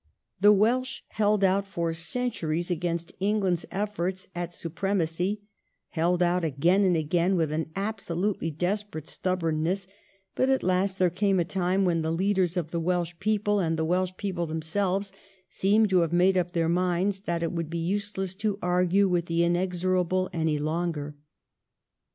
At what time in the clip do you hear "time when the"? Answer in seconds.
11.45-12.09